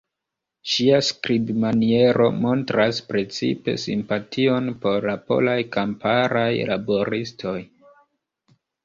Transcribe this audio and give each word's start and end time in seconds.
Ŝia 0.69 0.99
skribmaniero 1.07 2.29
montras 2.45 3.01
precipe 3.11 3.75
simpation 3.83 4.71
por 4.87 5.05
la 5.11 5.13
polaj 5.29 5.59
kamparaj 5.77 6.49
laboristoj. 6.71 7.55